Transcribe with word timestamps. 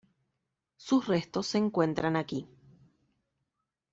Sus 0.77 1.05
restos 1.05 1.45
se 1.45 1.59
encuentran 1.59 2.15
aquí. 2.15 2.47